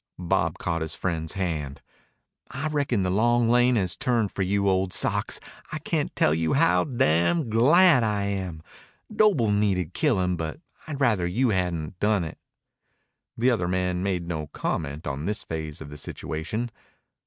[0.17, 1.79] Bob caught his friend's hand.
[2.49, 5.39] "I reckon the long lane has turned for you, old socks.
[5.71, 8.63] I can't tell you how damn glad I am.
[9.15, 12.39] Doble needed killin', but I'd rather you hadn't done it."
[13.37, 16.71] The other man made no comment on this phase of the situation.